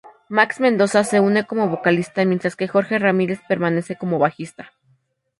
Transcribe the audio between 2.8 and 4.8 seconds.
Ramírez permanece como bajista.